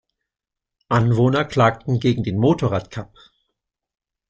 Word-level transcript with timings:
Anwohner 0.89 1.45
klagten 1.45 1.99
gegen 1.99 2.23
den 2.23 2.39
Motorrad-Cup. 2.39 3.13